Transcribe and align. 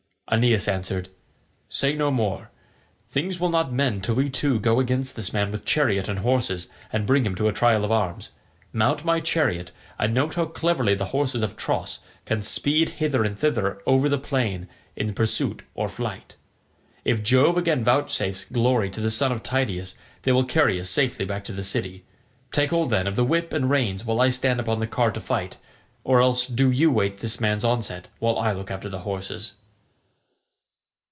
Aeneas 0.33 0.69
answered, 0.69 1.09
"Say 1.67 1.93
no 1.93 2.09
more. 2.09 2.51
Things 3.09 3.37
will 3.37 3.49
not 3.49 3.73
mend 3.73 4.05
till 4.05 4.15
we 4.15 4.29
two 4.29 4.61
go 4.61 4.79
against 4.79 5.17
this 5.17 5.33
man 5.33 5.51
with 5.51 5.65
chariot 5.65 6.07
and 6.07 6.19
horses 6.19 6.69
and 6.89 7.05
bring 7.05 7.25
him 7.25 7.35
to 7.35 7.49
a 7.49 7.51
trial 7.51 7.83
of 7.83 7.91
arms. 7.91 8.31
Mount 8.71 9.03
my 9.03 9.19
chariot, 9.19 9.71
and 9.99 10.13
note 10.13 10.35
how 10.35 10.45
cleverly 10.45 10.95
the 10.95 11.07
horses 11.11 11.41
of 11.41 11.57
Tros 11.57 11.99
can 12.23 12.41
speed 12.41 12.91
hither 12.91 13.25
and 13.25 13.37
thither 13.37 13.81
over 13.85 14.07
the 14.07 14.17
plain 14.17 14.69
in 14.95 15.13
pursuit 15.13 15.63
or 15.73 15.89
flight. 15.89 16.37
If 17.03 17.21
Jove 17.21 17.57
again 17.57 17.83
vouchsafes 17.83 18.45
glory 18.45 18.89
to 18.91 19.01
the 19.01 19.11
son 19.11 19.33
of 19.33 19.43
Tydeus 19.43 19.95
they 20.21 20.31
will 20.31 20.45
carry 20.45 20.79
us 20.79 20.89
safely 20.89 21.25
back 21.25 21.43
to 21.43 21.51
the 21.51 21.61
city. 21.61 22.05
Take 22.53 22.69
hold, 22.69 22.89
then, 22.89 23.05
of 23.05 23.17
the 23.17 23.25
whip 23.25 23.51
and 23.51 23.69
reins 23.69 24.05
while 24.05 24.21
I 24.21 24.29
stand 24.29 24.61
upon 24.61 24.79
the 24.79 24.87
car 24.87 25.11
to 25.11 25.19
fight, 25.19 25.57
or 26.05 26.21
else 26.21 26.47
do 26.47 26.71
you 26.71 26.89
wait 26.89 27.17
this 27.17 27.41
man's 27.41 27.65
onset 27.65 28.07
while 28.19 28.39
I 28.39 28.53
look 28.53 28.71
after 28.71 28.87
the 28.87 28.99
horses." 28.99 29.55